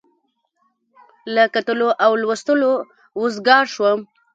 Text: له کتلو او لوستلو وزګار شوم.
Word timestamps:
له 1.33 1.43
کتلو 1.55 1.89
او 2.05 2.11
لوستلو 2.21 2.71
وزګار 3.21 3.65
شوم. 3.73 3.99